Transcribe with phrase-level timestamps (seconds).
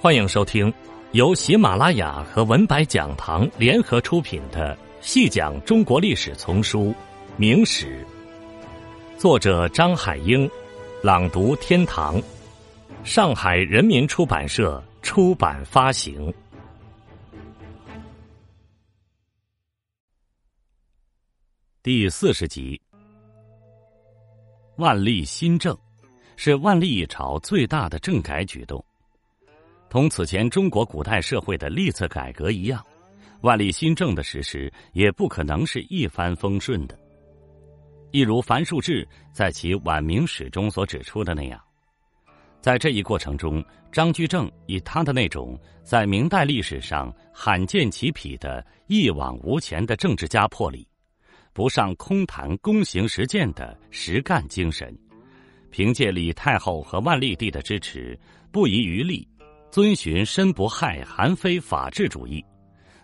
[0.00, 0.72] 欢迎收听
[1.10, 6.90] 由喜马拉雅和文白讲堂联合出品的《细讲中国历史丛书·
[7.36, 8.06] 明史》，
[9.18, 10.48] 作者张海英，
[11.02, 12.22] 朗读天堂，
[13.02, 16.32] 上海人民出版社出版发行。
[21.82, 22.80] 第四十集，
[24.76, 25.76] 万历新政
[26.36, 28.82] 是万历一朝最大的政改举动。
[29.90, 32.84] 同此前中国古代社会的历次改革一样，
[33.40, 36.98] 万历新政的实施也不可能是一帆风顺的。
[38.10, 41.58] 一如樊树志在其《晚明史》中所指出的那样，
[42.60, 50.86] 在这一过程中，张居正以他的那种在明代历史上罕见其匹的一往无前的政治家魄力，
[51.54, 54.94] 不上空谈躬行实践的实干精神，
[55.70, 58.18] 凭借李太后和万历帝的支持，
[58.52, 59.26] 不遗余力。
[59.70, 62.42] 遵循申不害韩非法治主义，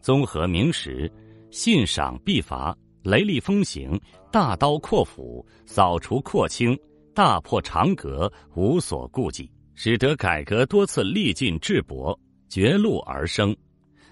[0.00, 1.10] 综合明时，
[1.50, 3.98] 信赏必罚，雷厉风行，
[4.32, 6.76] 大刀阔斧，扫除廓清，
[7.14, 13.56] 大破长阁，无所顾忌，使得改革多次历尽质薄，绝路而生，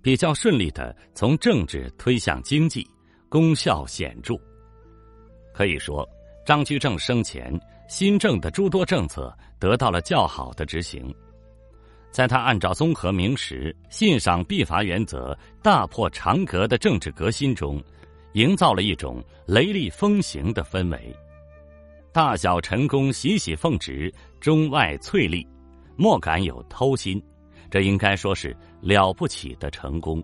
[0.00, 2.88] 比较顺利的从政治推向经济，
[3.28, 4.34] 功效显著。
[5.52, 6.08] 可以说，
[6.46, 7.52] 张居正生前
[7.86, 11.14] 新政的诸多政策得到了较好的执行。
[12.10, 17.82] 在他按照综合明时、信赏必罚原则大破长革的政治革新中，
[18.32, 21.16] 营造了一种雷厉风行的氛围。
[22.12, 25.46] 大小臣工喜喜奉旨，中外翠丽，
[25.96, 27.22] 莫敢有偷心。
[27.70, 30.20] 这应该说是了不起的成功。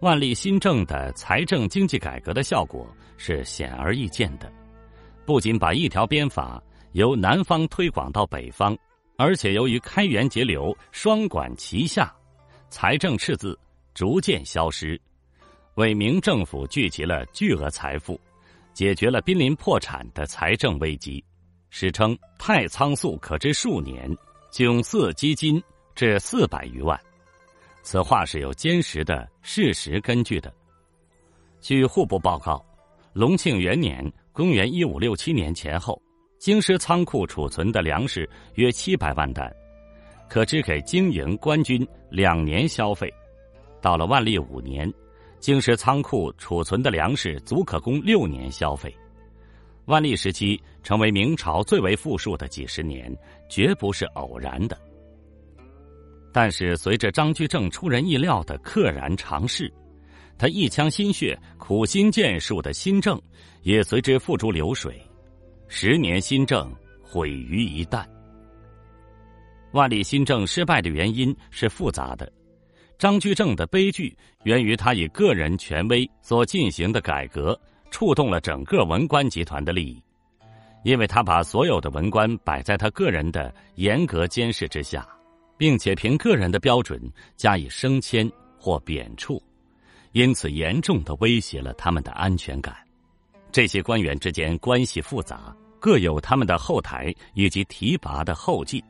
[0.00, 2.86] 万历新政的财政经济改革的效果
[3.18, 4.50] 是显而易见的，
[5.26, 6.62] 不仅把一条鞭法
[6.92, 8.74] 由南方推广到北方。
[9.18, 12.14] 而且由于开源节流双管齐下，
[12.70, 13.58] 财政赤字
[13.92, 14.98] 逐渐消失，
[15.74, 18.18] 为明政府聚集了巨额财富，
[18.72, 21.22] 解决了濒临破产的财政危机。
[21.68, 24.08] 史称“太仓粟，可知数年，
[24.52, 25.60] 窘四基金
[25.96, 26.98] 至四百余万”。
[27.82, 30.54] 此话是有坚实的事实根据的。
[31.60, 32.64] 据户部报告，
[33.14, 36.00] 隆庆元年（公元一五六七年前后）。
[36.38, 39.52] 京师仓库储存的粮食约七百万担，
[40.28, 43.12] 可支给经营官军两年消费。
[43.82, 44.92] 到了万历五年，
[45.40, 48.94] 京师仓库储存的粮食足可供六年消费。
[49.86, 53.12] 万历时期成为明朝最为富庶的几十年，
[53.48, 54.78] 绝不是偶然的。
[56.32, 59.72] 但是，随着张居正出人意料的溘然长逝，
[60.38, 63.20] 他一腔心血、苦心建树的新政
[63.62, 65.02] 也随之付诸流水。
[65.70, 68.06] 十年新政毁于一旦。
[69.72, 72.30] 万历新政失败的原因是复杂的。
[72.96, 77.58] 张居正的悲剧源于他以个人权威所进行的改革，
[77.90, 80.02] 触动了整个文官集团的利益，
[80.84, 85.06] 因为他把所有的文官摆在他个人的严格监视之下，
[85.58, 87.00] 并且凭个人的标准
[87.36, 88.28] 加以升迁
[88.58, 89.40] 或贬黜，
[90.12, 92.74] 因此严重的威胁了他们的安全感。
[93.50, 98.82] 这些官员之间关系复杂，各有他们的后台以及提拔的后继，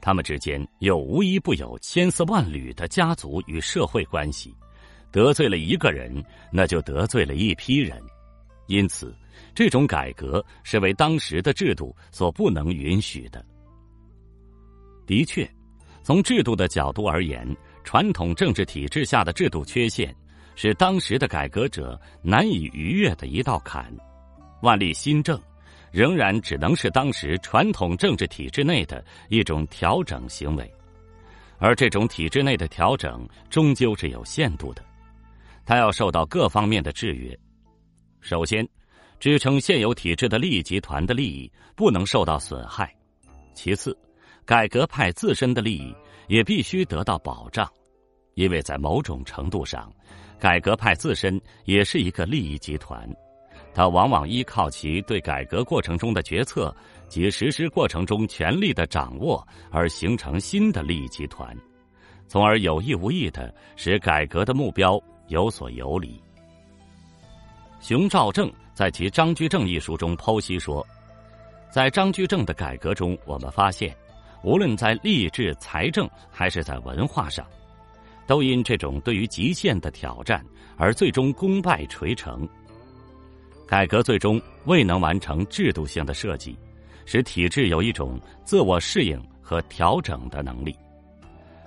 [0.00, 4.54] 他们之间又无一不有千丝万缕的家族与社会关系，
[5.10, 8.00] 得罪了一个人，那就得罪了一批人，
[8.68, 9.14] 因此，
[9.54, 13.44] 这种改革是为当时的制度所不能允许的。
[15.06, 15.48] 的确，
[16.02, 17.46] 从制度的角度而言，
[17.82, 20.14] 传统政治体制下的制度缺陷。
[20.56, 23.92] 是当时的改革者难以逾越的一道坎，
[24.62, 25.40] 万历新政
[25.90, 30.72] 仍然只能是当时传统政治体制内的一种调整行为，
[31.58, 34.82] 而这种体制内的调整终究是有限度的，
[35.64, 37.36] 它要受到各方面的制约。
[38.20, 38.66] 首先，
[39.20, 42.86] 支撑现有体制的利益集团的利益不能受到损害；
[43.54, 43.96] 其次，
[44.44, 45.94] 改革派自身的利益
[46.28, 47.70] 也必须得到保障，
[48.34, 49.92] 因为在某种程度上。
[50.44, 53.08] 改革派自身也是一个利益集团，
[53.72, 56.76] 他往往依靠其对改革过程中的决策
[57.08, 61.56] 及实施过程中权力的掌握而形成新的利益集团，
[62.28, 66.20] 从而有意无意的使改革的目标有所游离。
[67.80, 70.86] 熊兆正在其《张居正》一书中剖析说，
[71.70, 73.96] 在张居正的改革中，我们发现，
[74.42, 77.46] 无论在吏治、财政还是在文化上。
[78.26, 80.44] 都因这种对于极限的挑战
[80.76, 82.48] 而最终功败垂成。
[83.66, 86.56] 改革最终未能完成制度性的设计，
[87.06, 90.74] 使体制有一种自我适应和调整的能力。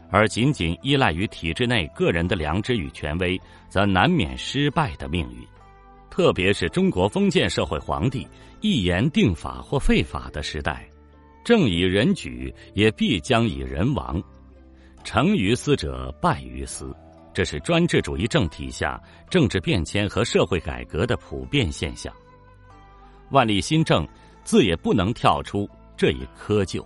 [0.09, 5.45] 而仅仅依赖于体制内个人的良知与权威，则难免失败的命运。
[6.09, 8.25] 特别是中国封建社会皇帝
[8.61, 10.87] 一言定法或废法的时代，
[11.43, 14.23] 政以人举，也必将以人亡。
[15.07, 16.93] 成于私者，败于私，
[17.33, 22.13] 这是专制主义政体下政治变迁和社会改革的普遍现象。
[23.31, 24.05] 万历新政
[24.43, 25.65] 自也不能跳出
[25.95, 26.85] 这一窠臼。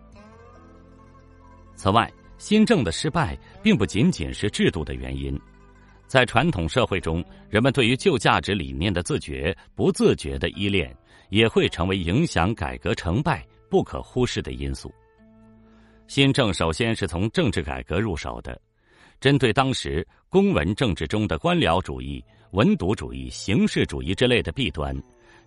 [1.75, 5.35] 此外，新政的失败并不仅仅是制度的原因，
[6.05, 10.95] 在传统社会中，人们对于旧价值理念的自觉、不自觉的依恋，
[11.31, 14.93] 也会成为影响改革成败不可忽视的因素。
[16.11, 18.59] 新政首先是从政治改革入手的，
[19.21, 22.21] 针对当时公文政治中的官僚主义、
[22.51, 24.93] 文牍主义、形式主义之类的弊端，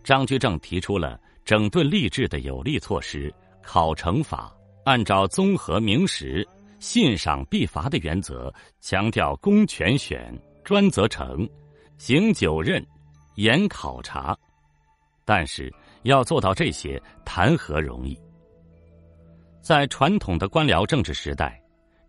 [0.03, 3.31] 张居正提出了整顿吏治的有力措施——
[3.63, 4.57] 考成法，
[4.87, 6.49] 按照综合明实。
[6.79, 8.51] 信赏必罚的原则，
[8.81, 10.35] 强调公权选、
[10.65, 11.47] 专责成、
[11.99, 12.83] 行九任、
[13.35, 14.35] 严考察。
[15.27, 15.71] 但是
[16.05, 18.19] 要做到这些，谈何容易？
[19.65, 21.59] 在传统的官僚政治时代，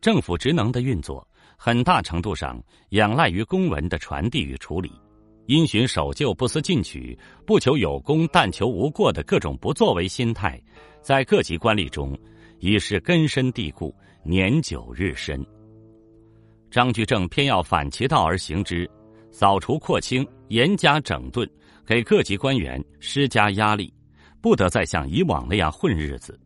[0.02, 1.25] 政府职能的运作
[1.57, 4.92] 很大程度上仰赖于公文的传递与处理。
[5.46, 7.18] 因循守旧、不思进取、
[7.48, 10.62] 不求有功、但求无过的各种不作为心态，
[11.02, 12.13] 在各级官吏中
[12.60, 13.96] 已是根深蒂固。
[14.22, 15.42] 年久日深，
[16.69, 18.90] 张居正偏要反其道而行之，
[19.31, 21.50] 扫除廓清，严加整顿，
[21.86, 23.94] 给各级官员施加压力，
[24.42, 26.38] 不得再像以往那样混日子。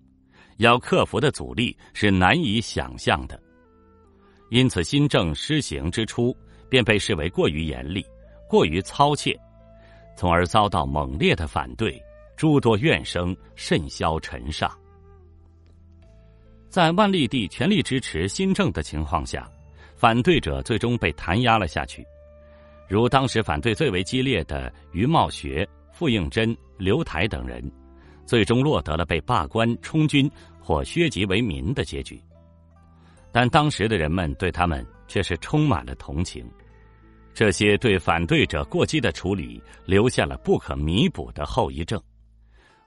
[0.59, 3.41] 要克服的阻力是难以想象的，
[4.49, 6.35] 因此新政施行之初
[6.69, 8.05] 便被视为过于严厉、
[8.47, 9.37] 过于操切，
[10.17, 12.01] 从而遭到猛烈的反对，
[12.35, 14.69] 诸多怨声甚嚣尘上。
[16.67, 19.49] 在万历帝全力支持新政的情况下，
[19.95, 22.05] 反对者最终被弹压了下去。
[22.89, 27.63] 如当时反对最为激烈的余茂学、傅应真、刘台等人，
[28.29, 30.29] 最终落得了被罢官、充军
[30.61, 32.21] 或削籍为民的结局。
[33.31, 36.47] 但当时的人们对他们却是充满了同情。
[37.33, 41.99] 这些对反对者过激的处理，留下了不可弥补的后遗症，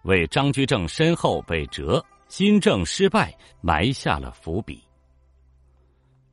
[0.04, 2.00] 为张居正身后被折。
[2.28, 4.80] 新政失败，埋下了伏笔。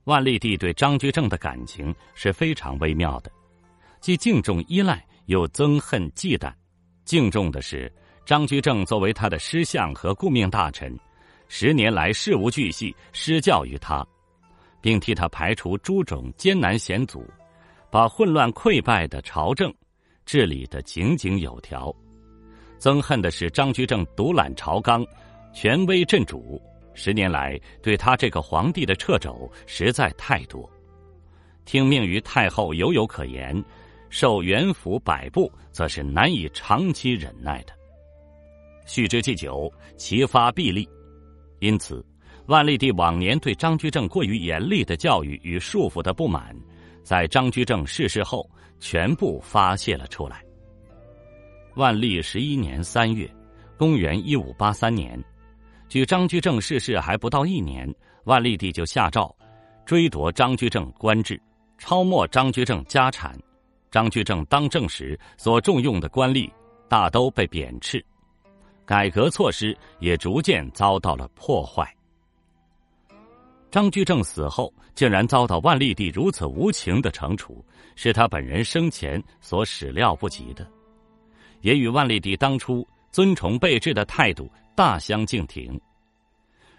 [0.04, 3.32] 万历帝对张居正的感情是非常微妙的，
[4.00, 6.54] 既敬重依赖，又憎恨忌惮。
[7.06, 7.92] 敬重的是
[8.30, 10.96] 张居正作为他的师相和顾命大臣，
[11.48, 14.06] 十年来事无巨细施教于他，
[14.80, 17.28] 并替他排除诸种艰难险阻，
[17.90, 19.74] 把混乱溃败的朝政
[20.28, 21.92] 治理得井井有条。
[22.78, 25.04] 憎恨的是张居正独揽朝纲。
[25.52, 26.62] 权威镇主，
[26.94, 30.70] 十年来对他这个皇帝的掣肘实在太多，
[31.66, 33.60] 听命于太后犹有可言，
[34.12, 37.74] 受元辅摆布则是难以长期忍耐的。
[38.90, 40.90] 蓄之既久，其发必立。
[41.60, 42.04] 因此，
[42.48, 46.56] 万历帝往年对张居正过于严厉的教育与束缚的不满，
[47.04, 48.50] 在张居正逝世后
[48.80, 50.44] 全部发泄了出来。
[51.76, 53.30] 万历十一年三月，
[53.78, 55.24] 公元一五八三年。
[55.88, 57.88] 距张居正逝世还不到一年，
[58.24, 59.34] 万历帝就下诏
[59.86, 61.40] 追夺张居正官制，
[61.78, 63.38] 抄没张居正家产。
[63.92, 66.50] 张居正当政时所重用的官吏
[66.88, 68.04] 大都被贬斥，
[68.90, 71.88] 改革措施也逐渐遭到了破坏。
[73.70, 77.64] 张居正死后竟然遭到万历帝如此无情的惩处，
[77.96, 80.68] 是他本人生前所始料不及的，
[81.62, 84.52] 也与万历帝当初尊崇备至的态度。
[84.76, 85.80] 大相径庭。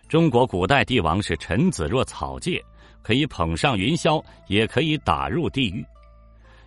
[0.08, 2.60] 中国古代帝王是臣子若草芥，
[3.02, 5.86] 可以捧上云霄，也可以打入地狱。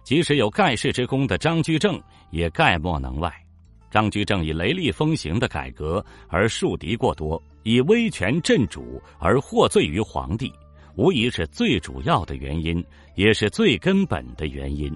[0.06, 3.43] 即使有盖世之功的张居正，也概莫能外。
[3.94, 10.52] 张居正以雷厉风行的改革而树敌过多，以威权镇主而获罪于皇帝，
[10.96, 12.84] 无疑是最主要的原因，
[13.14, 14.92] 也是最根本的原因。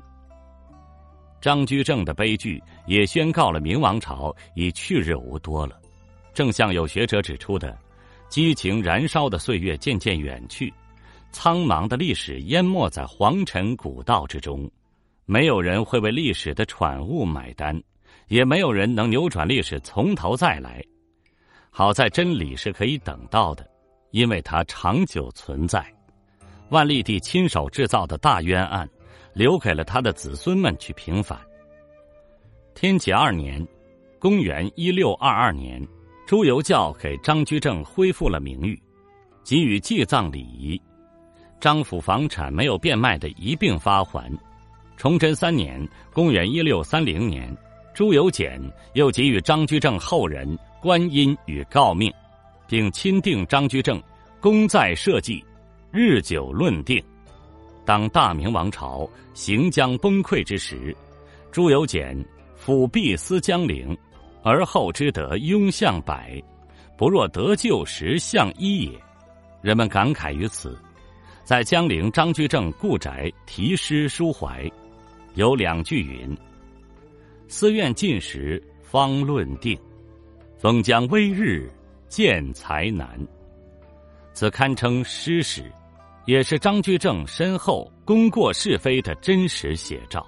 [1.40, 5.80] 张居正的悲剧也宣告了明王朝已去日无多了。
[6.34, 7.78] 正像有学者指出的，
[8.30, 10.74] 激情燃烧的岁月渐渐远去，
[11.32, 14.68] 苍茫的历史淹没在黄尘古道之中，
[15.28, 17.80] 没有人会为历史的产物买单，
[18.28, 20.84] 也没有人能扭转历史从头再来。
[21.70, 23.66] 好在真理是可以等到的，
[24.12, 25.86] 因为它长久存在。
[26.70, 28.90] 万历帝亲手制造的大冤案，
[29.34, 31.40] 留给了他的子孙们去平反。
[32.76, 33.66] 天启二年，
[34.20, 35.82] 公元一六二二年。
[36.26, 38.78] 朱由校给张居正恢复了名誉，
[39.46, 40.82] 给予祭葬礼仪，
[41.58, 44.30] 张府房产没有变卖的一并发还。
[44.98, 47.56] 崇祯三年（公元一六三零年），
[47.98, 48.62] 朱由检
[48.94, 50.48] 又给予张居正后人
[50.80, 52.14] 观音与诰命，
[52.68, 54.00] 并钦定张居正
[54.40, 55.44] 功在社稷，
[55.90, 57.04] 日久论定。
[57.86, 60.96] 当大明王朝行将崩溃之时，
[61.52, 62.16] 朱由检
[62.64, 63.98] 抚弼思江陵，
[64.44, 66.40] 而后之得雍向百，
[66.96, 68.92] 不若得救时向一也。
[69.60, 70.78] 人们感慨于此，
[71.44, 74.72] 在江陵张居正故宅题诗抒怀。
[75.34, 76.38] 有两句云
[77.48, 79.78] ：“思愿尽时方论定，
[80.58, 81.70] 风将微日
[82.08, 83.20] 见才难。”
[84.34, 85.72] 此堪称诗史，
[86.26, 90.26] 也是张居正身后功过是非的真实写照。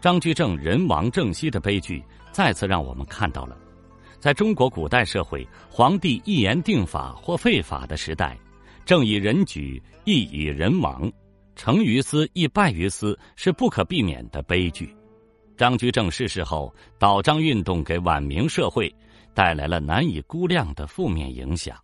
[0.00, 3.56] 张居正人亡政息的悲剧，再次让我们看到了，
[4.20, 8.38] 在中国古代社会，皇帝一言定法或废法的时代，
[8.84, 11.10] 正以人举，亦以人亡。
[11.56, 14.94] 成于私，亦败于私，是不可避免的悲剧。
[15.56, 18.92] 张居正逝世后，倒张运动给晚明社会
[19.32, 21.76] 带来了难以估量的负面影响。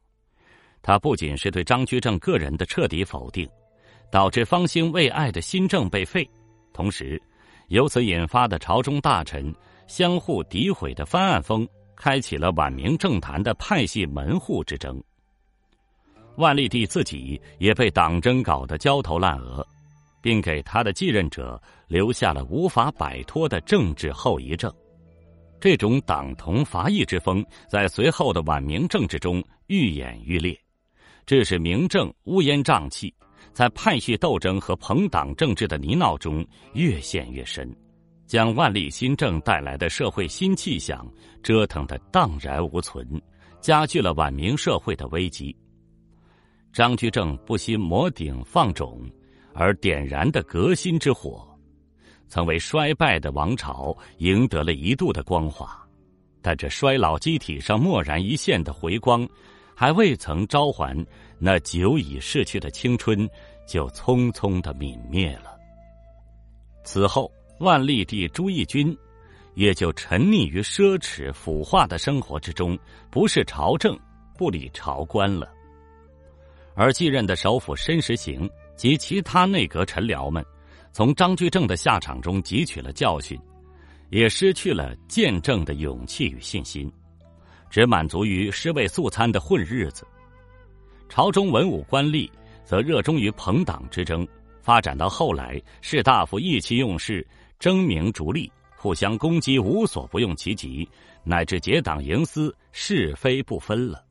[0.82, 3.48] 他不仅是对张居正个人的彻底否定，
[4.10, 6.28] 导致方兴未艾的新政被废，
[6.72, 7.20] 同时
[7.68, 9.54] 由此引发的朝中大臣
[9.86, 15.00] 相互诋毁的翻案风，开启了晚明政坛的派系门户之争。
[16.36, 19.66] 万历帝自己也被党争搞得焦头烂额，
[20.20, 24.72] 并给他的继任者留下了无法摆脱的政治后遗症。
[25.60, 30.58] 这种党同伐异之风在随后的晚明政治中愈演愈烈，
[31.26, 33.14] 致使明政乌烟瘴气，
[33.52, 37.70] 在派系斗争和朋党政治的泥淖中越陷越深，
[38.26, 41.06] 将万历新政带来的社会新气象
[41.42, 43.06] 折腾得荡然无存，
[43.60, 45.54] 加剧了晚明社会的危机。
[46.72, 49.02] 张居正不惜磨顶放种，
[49.54, 51.46] 而点燃的革新之火，
[52.28, 55.76] 曾为衰败的王朝赢得了一度的光华，
[56.40, 59.28] 但这衰老机体上蓦然一现的回光，
[59.74, 60.96] 还未曾召唤
[61.38, 63.28] 那久已逝去的青春，
[63.66, 65.58] 就匆匆的泯灭了。
[66.84, 68.96] 此后，万历帝朱翊钧
[69.54, 72.78] 也就沉溺于奢侈腐化的生活之中，
[73.10, 73.98] 不是朝政，
[74.38, 75.52] 不理朝官了。
[76.74, 78.48] 而继任的首辅申时行
[78.80, 80.42] 及其他内阁臣僚们，
[80.90, 83.38] 从张居正的下场中汲取了教训，
[84.08, 86.90] 也失去了见证的勇气与信心，
[87.68, 90.06] 只满足于尸位素餐的混日子。
[91.10, 92.26] 朝中文武官吏
[92.64, 94.26] 则热衷于朋党之争，
[94.62, 97.26] 发展到后来，士大夫意气用事，
[97.58, 100.88] 争名逐利，互相攻击，无所不用其极，
[101.22, 104.02] 乃至结党营私，是非不分了。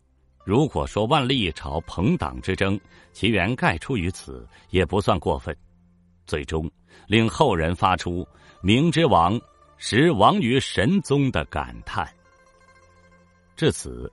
[0.49, 2.79] 如果说万历朝朋党之争
[3.13, 5.55] 其源盖出于此，也不算过分。
[6.25, 6.67] 最终
[7.05, 8.27] 令后人发出
[8.59, 9.39] “明之亡，
[9.77, 12.11] 实亡于神宗”的感叹。
[13.55, 14.11] 至此，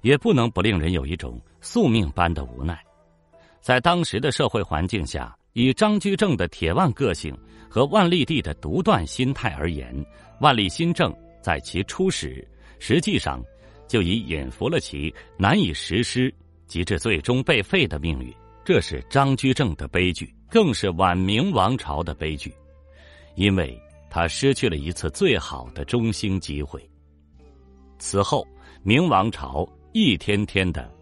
[0.00, 2.80] 也不能不令人有一种宿命般的无奈。
[3.60, 7.36] 在当时的社会环境下，以张居正的铁腕个性
[7.68, 9.92] 和万历帝的独断心态而言，
[10.38, 11.12] 万历新政
[11.42, 12.46] 在其初始
[12.78, 13.42] 实际上。
[13.88, 16.32] 就已引服了其难以实施，
[16.66, 18.32] 及至最终被废的命运。
[18.64, 22.52] 这是张居正的悲剧，更是晚明王朝的悲剧，
[23.34, 23.76] 因为
[24.10, 26.86] 他失去了一次最好的中兴机会。
[27.98, 28.46] 此后，
[28.82, 30.94] 明王朝一天天的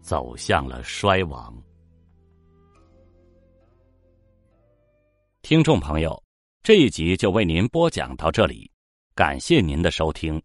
[0.00, 1.56] 走向了衰亡。
[5.42, 6.20] 听众朋友，
[6.62, 8.70] 这一集就为您播讲到这里，
[9.14, 10.42] 感谢您的收听。